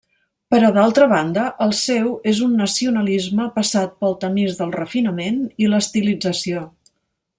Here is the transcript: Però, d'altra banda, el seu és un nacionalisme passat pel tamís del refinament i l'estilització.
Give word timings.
Però, 0.53 0.69
d'altra 0.75 1.07
banda, 1.11 1.43
el 1.65 1.75
seu 1.79 2.07
és 2.31 2.41
un 2.45 2.55
nacionalisme 2.61 3.47
passat 3.59 3.93
pel 4.01 4.17
tamís 4.25 4.57
del 4.63 4.73
refinament 4.79 5.39
i 5.67 5.71
l'estilització. 5.75 6.65